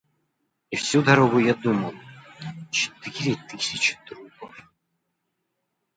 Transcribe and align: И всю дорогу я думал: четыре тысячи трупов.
И 0.71 0.75
всю 0.77 1.03
дорогу 1.03 1.37
я 1.37 1.53
думал: 1.53 1.93
четыре 2.71 3.35
тысячи 3.47 3.99
трупов. 4.07 4.57